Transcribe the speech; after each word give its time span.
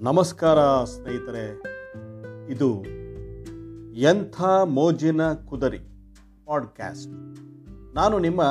ನಮಸ್ಕಾರ 0.00 0.84
ಸ್ನೇಹಿತರೆ, 0.84 1.62
ಇದು 2.52 2.84
ಎಂಥ 3.94 4.42
ಮೋಜಿನ 4.64 5.32
ಕುದರಿ 5.32 5.78
ಪಾಡ್ಕ್ಯಾಸ್ಟ್. 6.46 7.12
ನಾನು 7.94 8.18
ನಿಮ್ಮ 8.18 8.42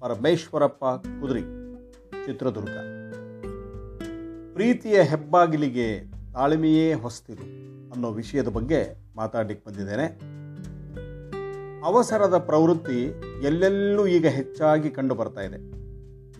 ಪರಮೇಶ್ವರಪ್ಪ 0.00 0.84
ಕುದುರಿ, 0.84 1.40
ಚಿತ್ರದುರ್ಗ. 2.26 2.68
ಪ್ರೀತಿಯ 4.52 5.02
ಹೆಬ್ಬಾಗಿಲಿಗೆ 5.02 6.00
ತಾಳ್ಮೆಯೇ 6.32 6.94
ಹೊಸ್ತಿರು 6.94 7.42
ಅನ್ನೋ 7.92 8.10
ವಿಷಯದ 8.10 8.48
ಬಗ್ಗೆ 8.48 9.12
ಮಾತಾಡಲಿಕ್ಕೆ 9.16 9.70
ಬಂದಿದ್ದೇನೆ. 9.70 10.06
ಅವಸರದ 11.84 12.38
ಪ್ರವೃತ್ತಿ 12.38 13.04
ಎಲ್ಲೆಲ್ಲೂ 13.42 14.06
ಈಗ 14.06 14.26
ಹೆಚ್ಚಾಗಿ 14.26 14.90
ಕಂಡು 14.90 15.14
ಬರ್ತಾ 15.14 15.40
ಇದೆ. 15.40 15.56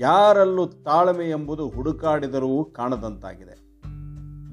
ಯಾರಲ್ಲೂ 0.00 0.66
ತಾಳ್ಮೆ 0.66 1.30
ಎಂಬುದು 1.30 1.68
ಹುಡುಕಾಡಿದರೂ 1.68 2.64
ಕಾಣದಂತಾಗಿದೆ. 2.64 3.63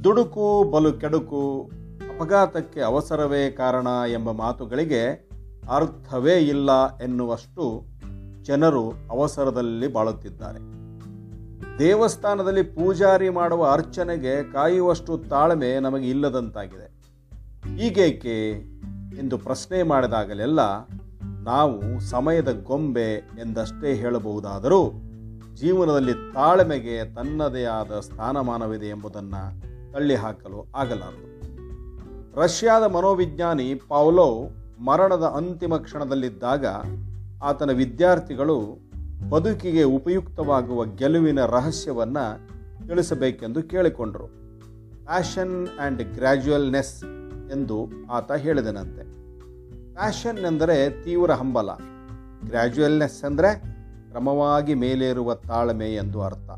ದುಡುಕು 0.03 0.71
ಬಲು 0.71 0.93
ಕೆಡುಕು 0.93 1.71
ಅಪಘಾತಕ್ಕೆ 2.09 2.81
ಅವಸರವೇ 2.81 3.51
ಕಾರಣ 3.51 3.87
ಎಂಬ 4.07 4.31
ಮಾತುಗಳಿಗೆ 4.31 5.29
ಅರ್ಥವೇ 5.73 6.33
ಇಲ್ಲ 6.33 6.97
ಎನ್ನುವಷ್ಟು 6.97 7.85
ಜನರು 8.43 8.89
ಅವಸರದಲ್ಲಿ 8.89 9.93
ಬಾಳುತ್ತಿದ್ದಾರೆ. 9.93 10.59
ದೇವಸ್ಥಾನದಲ್ಲಿ 11.79 12.63
ಪೂಜಾರಿ 12.63 13.29
ಮಾಡುವ 13.29 13.71
ಅರ್ಚನೆಗೆ 13.71 14.51
ಕಾಯುವಷ್ಟು 14.51 15.17
ತಾಳ್ಮೆ 15.17 15.79
ನಮಗೆ 15.79 16.09
ಇಲ್ಲದಂತಾಗಿದೆ. 16.09 17.01
ಈಗೇಕೆ 17.87 18.49
ಎಂದು 19.19 19.37
ಪ್ರಶ್ನೆ 19.37 19.83
ಮಾಡಿದಾಗಲೆಲ್ಲ 19.83 20.59
ನಾವು 21.43 21.99
ಸಮಯದ 21.99 22.63
ಗೊಂಬೆ 22.63 23.13
ಎಂದಷ್ಟೇ 23.15 23.93
ಹೇಳಬಹುದಾದರೂ 23.93 24.91
ಜೀವನದಲ್ಲಿ 25.55 26.13
ತಾಳ್ಮೆಗೆ 26.13 27.15
ತನ್ನದೇ 27.15 27.63
ಆದ 27.63 27.99
ಸ್ಥಾನಮಾನವಿದೆ 27.99 28.85
ಎಂಬುದನ್ನು 28.85 29.70
ತಳ್ಳಿಹಾಕಲು 29.93 30.71
ಆಗಲಾರದು. 30.75 31.31
ರಷ್ಯಾದ 32.41 32.83
ಮನೋವಿಜ್ಞಾನಿ 32.83 33.75
ಪೌಲೋ 33.75 34.49
ಮರಣದ 34.79 35.23
ಅಂತಿಮ 35.23 35.77
ಕ್ಷಣದಲ್ಲಿದ್ದಾಗ 35.77 36.65
ಆತನ 37.43 37.71
ವಿದ್ಯಾರ್ಥಿಗಳು 37.71 38.77
ಬದುಕಿಗೆ 39.29 39.83
ಉಪಯುಕ್ತವಾಗುವ 39.83 40.85
ಗೆಲುವಿನ 40.85 41.45
ರಹಸ್ಯವನ್ನು 41.45 42.51
ತಿಳಿಸಬೇಕೆಂದು 42.87 43.63
ಕೇಳಿಕೊಂಡರು. 43.63 44.27
ಪ್ಯಾಷನ್ 45.05 45.67
ಆ್ಯಂಡ್ 45.79 46.03
ಗ್ರ್ಯಾಜುಯಲ್ನೆಸ್ 46.03 47.03
ಎಂದು 47.51 47.87
ಆತ 48.11 48.31
ಹೇಳಿದನಂತೆ. 48.31 49.03
ಪ್ಯಾಷನ್ 49.93 50.37
ಎಂದರೆ 50.37 51.03
ತೀವ್ರ 51.03 51.31
ಹಂಬಲ. 51.31 51.69
ಗ್ರ್ಯಾಜುಯಲ್ನೆಸ್ 52.47 53.23
ಅಂದರೆ 53.23 53.59
ಕ್ರಮವಾಗಿ 54.09 54.73
ಮೇಲೇರುವ 54.73 55.35
ತಾಳ್ಮೆ 55.35 55.89
ಎಂದು 55.93 56.21
ಅರ್ಥ. 56.21 56.49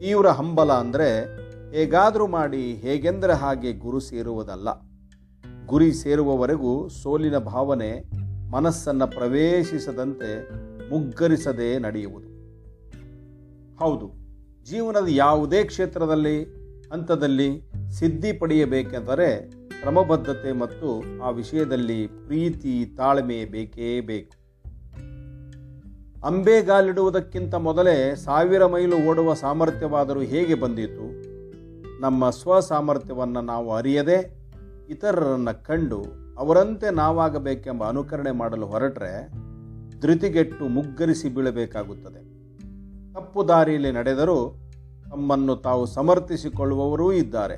ತೀವ್ರ 0.00 0.28
ಹಂಬಲ 0.28 0.72
ಅಂದರೆ 0.72 1.41
ಹೇಗಾದರೂ 1.72 2.26
ಮಾಡಿ 2.26 2.74
ಹೇಗೆಂದರೆ 2.74 3.32
ಹಾಗೆ 3.32 3.72
ಗುರು 3.72 4.00
ಸೇರುವುದಲ್ಲ. 4.00 4.68
ಗುರಿ 5.66 5.92
ಸೇರುವವರೆಗೂ 5.92 6.88
ಸೋಲಿನ 6.88 7.38
ಭಾವನೆ 7.38 7.90
ಮನಸ್ಸನ್ನು 8.50 9.06
ಪ್ರವೇಶಿಸದಂತೆ 9.06 10.30
ಮುಗ್ಗರಿಸದೆ 10.90 11.78
ನಡೆಯುವುದು. 11.78 12.28
ಹೌದು, 13.84 14.12
ಜೀವನದ 14.64 15.06
ಯಾವುದೇ 15.08 15.64
ಕ್ಷೇತ್ರದಲ್ಲಿ, 15.64 16.36
ಹಂತದಲ್ಲಿ 16.92 17.48
ಸಿದ್ಧಿ 17.90 18.32
ಪಡೆಯಬೇಕೆಂದರೆ 18.32 19.50
ಕ್ರಮಬದ್ಧತೆ 19.80 20.52
ಮತ್ತು 20.52 21.02
ಆ 21.22 21.30
ವಿಷಯದಲ್ಲಿ 21.30 22.06
ಪ್ರೀತಿ, 22.06 22.94
ತಾಳ್ಮೆ 22.96 23.44
ಬೇಕೇ 23.44 24.00
ಬೇಕು. 24.00 24.36
ಅಂಬೆಗಾಲಿಡುವುದಕ್ಕಿಂತ 26.26 27.54
ಮೊದಲೇ 27.54 28.14
ಸಾವಿರ 28.16 28.66
ಮೈಲು 28.66 28.96
ಓಡುವ 28.96 29.34
ಸಾಮರ್ಥ್ಯವಾದರೂ 29.34 30.20
ಹೇಗೆ 30.20 30.54
ಬಂದಿತು? 30.54 31.06
ನಮ್ಮ 32.02 32.30
ಸ್ವಸಾಮರ್ಥ್ಯವನ್ನು 32.30 33.40
ನಾವು 33.40 33.74
ಅರಿಯದೆ 33.74 34.34
ಇತರರನ್ನು 34.88 35.64
ಕಂಡು 35.64 36.04
ಅವರಂತೆ 36.38 36.94
ನಾವಾಗಬೇಕೆಂಬ 36.94 37.88
ಅನುಕರಣೆ 37.88 38.30
ಮಾಡಲು 38.30 38.66
ಹೊರಟರೆ 38.66 39.28
ಧೃತಿಗೆಟ್ಟು 40.00 40.68
ಮುಗ್ಗರಿಸಿ 40.68 41.34
ಬೀಳಬೇಕಾಗುತ್ತದೆ. 41.34 42.20
ತಪ್ಪು 43.14 43.48
ದಾರಿಯಲ್ಲಿ 43.48 43.92
ನಡೆದರೂ 43.92 44.58
ತಮ್ಮನ್ನು 45.10 45.56
ತಾವು 45.56 45.86
ಸಮರ್ಥಿಸಿಕೊಳ್ಳುವವರೂ 45.86 47.12
ಇದ್ದಾರೆ. 47.12 47.54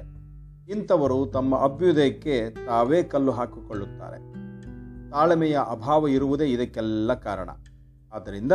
ಇಂಥವರು 0.71 1.27
ತಮ್ಮ 1.27 1.59
ಅಭ್ಯುದಯಕ್ಕೆ 1.59 2.51
ತಾವೇ 2.51 3.03
ಕಲ್ಲು 3.03 3.33
ಹಾಕಿಕೊಳ್ಳುತ್ತಾರೆ. 3.33 4.35
ತಾಳ್ಮೆಯ 5.11 5.59
ಅಭಾವ 5.71 6.09
ಇರುವುದೇ 6.09 6.45
ಇದಕ್ಕೆಲ್ಲ 6.45 7.15
ಕಾರಣ. 7.15 7.51
ಆದ್ದರಿಂದ 8.13 8.53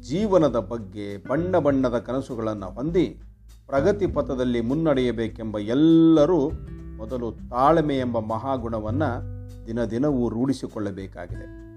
ಜೀವನದ 0.00 0.58
ಬಗ್ಗೆ 0.58 1.28
ಬಣ್ಣ 1.28 1.58
ಬಣ್ಣದ 1.58 1.98
ಕನಸುಗಳನ್ನು 1.98 2.66
ಹೊಂದಿ 2.66 3.22
ಪ್ರಗತಿ 3.68 4.06
ಪಥದಲ್ಲಿ 4.06 4.60
ಮುನ್ನಡೆಯಬೇಕೆಂಬ 4.60 5.58
ಎಲ್ಲರೂ 5.58 6.50
ಮೊದಲು 6.96 7.32
ತಾಳ್ಮೆ 7.32 7.98
ಎಂಬ 7.98 8.18
ಮಹಾಗುಣವನ್ನು 8.18 9.38
ದಿನ 9.66 9.84
ದಿನವೂ 9.84 10.28
ರೂಢಿಸಿಕೊಳ್ಳಬೇಕಾಗಿದೆ. 10.28 11.68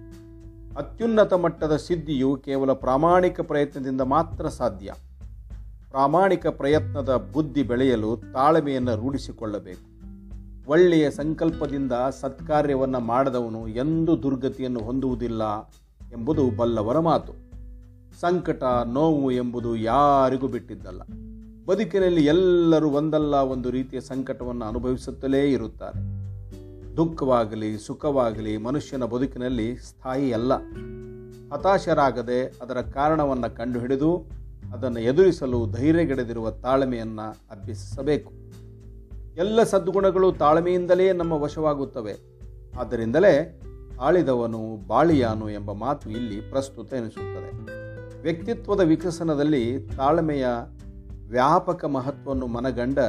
ಅತ್ಯುನ್ನತ 0.77 1.33
ಮಟ್ಟದ 1.33 1.75
ಸಿದ್ಧಿಯು 1.75 2.35
ಕೇವಲ 2.35 2.73
ಪ್ರಾಮಾಣಿಕ 2.73 3.41
ಪ್ರಯತ್ನದಿಂದ 3.41 4.01
ಮಾತ್ರ 4.01 4.47
ಸಾಧ್ಯ. 4.47 4.93
ಪ್ರಾಮಾಣಿಕ 5.89 6.47
ಪ್ರಯತ್ನದ 6.47 7.29
ಬುದ್ಧಿ 7.33 7.63
ಬೆಳೆಯಲು 7.63 8.17
ತಾಳ್ಮೆಯನ್ನು 8.33 8.95
ರೂಢಿಸಿಕೊಳ್ಳಬೇಕು. 8.95 9.91
ಒಳ್ಳೆಯ 10.71 11.11
ಸಂಕಲ್ಪದಿಂದ 11.11 11.91
ಸತ್ಕಾರ್ಯವನ್ನು 12.09 12.99
ಮಾಡದವನು 12.99 13.67
ಎಂದೂ 13.67 14.23
ದುರ್ಗತಿಯನ್ನು 14.23 14.79
ಹೊಂದುವುದಿಲ್ಲ 14.79 15.59
ಎಂಬುದು 16.11 16.49
ಬಲ್ಲವರ 16.57 16.99
ಮಾತು. 16.99 17.33
ಸಂಕಟ, 18.19 18.63
ನೋವು 18.63 19.31
ಎಂಬುದು 19.31 19.75
ಯಾರಿಗೂ 19.75 20.47
ಬಿಟ್ಟಿದ್ದಲ್ಲ. 20.47 21.01
ಬದುಕಿನಲ್ಲಿ 21.65 22.25
ಎಲ್ಲರೂ 22.25 22.89
ಒಂದಲ್ಲ 22.89 23.35
ಒಂದು 23.35 23.69
ರೀತಿಯ 23.69 24.01
ಸಂಕಟವನ್ನು 24.01 24.65
ಅನುಭವಿಸುತ್ತಲೇ 24.65 25.51
ಇರುತ್ತಾರೆ. 25.51 26.21
ದುಃಖವಾಗಲಿ, 26.97 27.77
ಸುಖವಾಗಲಿ, 27.77 28.57
ಮನುಷ್ಯನ 28.57 29.05
ಬದುಕಿನಲ್ಲಿ 29.05 29.77
ಸ್ಥಾಯಿ 29.77 30.31
ಅಲ್ಲ. 30.31 30.53
ಹತಾಶರಾಗದೆ 31.53 32.45
ಅದರ 32.45 32.81
ಕಾರಣವನ್ನು 32.81 33.55
ಕಂಡುಹಿಡಿದು 33.55 34.25
ಅದನ್ನು 34.73 34.99
ಎದುರಿಸಲು 34.99 35.71
ಧೈರ್ಯಗೆಡೆದಿರುವ 35.71 36.51
ತಾಳ್ಮೆಯನ್ನು 36.51 37.29
ಅಭ್ಯಸಿಸಬೇಕು. 37.31 38.31
ಎಲ್ಲ 39.37 39.63
ಸದ್ಗುಣಗಳು 39.63 40.31
ತಾಳ್ಮೆಯಿಂದಲೇ 40.31 41.13
ನಮ್ಮ 41.13 41.33
ವಶವಾಗುತ್ತವೆ. 41.33 42.15
ಆದ್ದರಿಂದಲೇ 42.79 43.61
ಆಳಿದವನು 44.01 44.87
ಬಾಳಿಯಾನು 44.87 45.49
ಎಂಬ 45.49 45.71
ಮಾತು 45.71 46.09
ಇಲ್ಲಿ 46.09 46.41
ಪ್ರಸ್ತುತ 46.41 46.93
ಎನಿಸುತ್ತದೆ. 46.93 47.51
ವ್ಯಕ್ತಿತ್ವದ 48.21 48.79
ವಿಕಸನದಲ್ಲಿ 48.79 49.79
ತಾಳ್ಮೆಯ 49.79 50.47
ವ್ಯಾಪಕ 51.31 51.85
ಮಹತ್ವವನ್ನು 51.85 52.47
ಮನಗಂಡ 52.47 52.99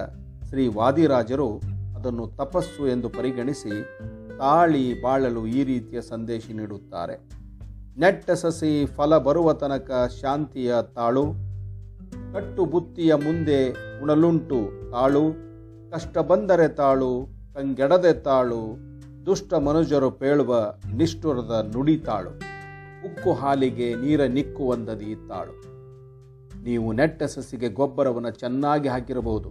ಶ್ರೀ 0.49 0.66
ವಾದಿರಾಜರು 0.69 1.49
ಅದನ್ನು 1.97 2.27
ತಪಸ್ಸು 2.27 2.83
ಎಂದು 2.88 3.09
ಪರಿಗಣಿಸಿ 3.09 3.75
ತಾಳಿ 4.38 5.03
ಬಾಳಲು 5.03 5.47
ಈ 5.47 5.65
ರೀತಿಯ 5.65 6.00
ಸಂದೇಶ 6.00 6.44
ನೀಡುತ್ತಾರೆ. 6.50 7.16
ನೆಟ್ಟ 7.99 8.31
ಸಸಿ 8.31 8.87
ಫಲ 8.87 9.19
ಬರುವ 9.19 9.53
ತನಕ 9.53 9.91
ಶಾಂತಿಯ 10.21 10.75
ತಾಳು, 10.94 11.25
ಕಟ್ಟು 12.32 12.65
ಬುತ್ತಿಯ 12.65 13.15
ಮುಂದೆ 13.15 13.59
ಉಣಲುಂಟು 14.03 14.61
ತಾಳು, 14.91 15.25
ಕಷ್ಟ 15.91 16.19
ಬಂದರೆ 16.19 16.69
ತಾಳು, 16.69 17.12
ಕಂಗೆಡದೆ 17.55 18.12
ತಾಳು, 18.12 18.62
ದುಷ್ಟ 19.27 19.55
ಮನುಜರು 19.55 20.11
ಪೇಳುವ 20.11 20.55
ನಿಷ್ಠುರದ 20.94 21.71
ನುಡಿ 21.77 21.97
ತಾಳು, 21.97 22.32
ಉಕ್ಕು 23.09 23.32
ಹಾಲಿಗೆ 23.32 23.94
ನೀರ 23.94 24.25
ನಿಕ್ಕುವಂದದಿ 24.27 25.15
ತಾಳು. 25.28 25.72
ನೀವು 26.62 26.93
ನೆಟ್ಟ 26.93 27.23
ಸಸಿಗೆ 27.23 27.69
ಗೊಬ್ಬರವನ್ನು 27.69 28.31
ಚೆನ್ನಾಗಿ 28.31 28.89
ಹಾಕಿರಬಹುದು. 28.89 29.49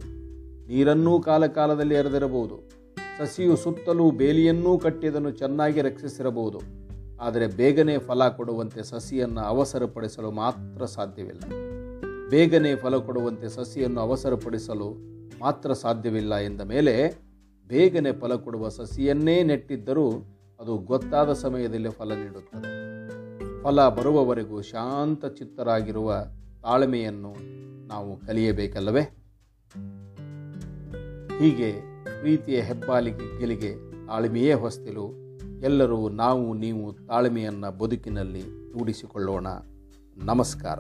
ನೀರನ್ನೂ 0.68 1.20
ಕಾಲ 1.20 1.46
ಕಾಲದಲ್ಲಿ 1.46 1.96
ಎರೆದಿರಬಹುದು. 1.96 2.70
ಸಸಿಯು 3.18 3.56
ಸುತ್ತಲೂ 3.56 4.12
ಬೇಲಿಯನ್ನೂ 4.12 4.78
ಕಟ್ಟಿದನ್ನು 4.78 5.32
ಚೆನ್ನಾಗಿ 5.32 5.82
ರಕ್ಷಿಸಿರಬಹುದು. 5.82 6.60
ಆದರೆ 7.22 7.48
ಬೇಗನೆ 7.48 7.98
ಫಲ 7.98 8.30
ಕೊಡುವಂತೆ 8.30 8.84
ಸಸಿಯನ್ನು 8.84 9.42
ಅವಸರಪಡಿಸಲು 9.42 10.32
ಮಾತ್ರ 10.32 10.86
ಸಾಧ್ಯವಿಲ್ಲ. 10.86 11.42
ಬೇಗನೆ 12.30 12.76
ಫಲ 12.76 12.98
ಕೊಡುವಂತೆ 12.98 13.50
ಸಸಿಯನ್ನು 13.50 14.02
ಅವಸರಪಡಿಸಲು 14.02 14.98
ಮಾತ್ರ 15.40 15.74
ಸಾಧ್ಯವಿಲ್ಲ 15.74 16.36
ಎಂದ 16.36 16.62
ಮೇಲೆ 16.62 17.24
ಬೇಗನೆ 17.68 18.12
ಫಲ 18.12 18.36
ಕೊಡುವ 18.36 18.70
ಸಸಿಯನ್ನೇ 18.70 19.44
ನೆಟ್ಟಿದ್ದರೂ 19.44 20.12
ಅದು 20.60 20.78
ಗೊತ್ತಾದ 20.78 21.34
ಸಮಯದಲ್ಲಿ 21.34 21.90
ಫಲ 21.90 22.14
ನೀಡುತ್ತದೆ. 22.14 22.82
ಫಲ 23.64 23.90
ಬರುವವರೆಗೂ 23.90 24.62
ಶಾಂತ 24.62 25.26
ಚಿತ್ತರಾಗಿರುವ 25.26 26.24
ತಾಳ್ಮೆಯನ್ನು 26.62 27.34
ನಾವು 27.88 28.18
ಕಲಿಯಬೇಕಲ್ಲವೇ? 28.18 29.02
ಹೀಗೆ 31.40 31.72
ಪ್ರೀತಿಯ 32.20 32.62
ಹೆಬ್ಬಾಲಿಗೆ 32.62 33.40
ಗೆಲಿಗೆ 33.40 33.76
ತಾಳ್ಮೆಯೇ 34.08 34.54
ಹೊಸ್ತಿಲು. 34.54 35.38
ಎಲ್ಲರೂ 35.62 36.10
ನಾವು 36.10 36.54
ನೀವು 36.54 36.94
ತಾಳ್ಮೆಯನ್ನು 36.94 37.78
ಬದುಕಿನಲ್ಲಿ 37.78 38.42
ರೂಢಿಸಿಕೊಳ್ಳೋಣ. 38.72 39.48
ನಮಸ್ಕಾರ. 40.18 40.80